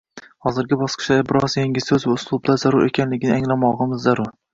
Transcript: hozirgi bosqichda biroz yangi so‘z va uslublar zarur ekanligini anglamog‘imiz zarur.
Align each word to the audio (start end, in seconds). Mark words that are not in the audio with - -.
hozirgi 0.45 0.77
bosqichda 0.83 1.17
biroz 1.31 1.55
yangi 1.59 1.83
so‘z 1.87 2.07
va 2.09 2.13
uslublar 2.21 2.57
zarur 2.65 2.87
ekanligini 2.87 3.37
anglamog‘imiz 3.37 4.03
zarur. 4.09 4.33